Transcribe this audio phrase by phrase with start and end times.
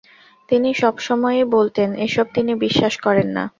[0.49, 3.43] তিনি সবসময়ই বলতেন, এসব তিনি বিশ্বাস করেন না।